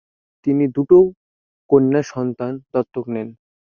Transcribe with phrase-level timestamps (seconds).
[0.47, 0.99] তিনি দুটি
[1.69, 3.27] কন্যা সন্তান দত্তক নেন।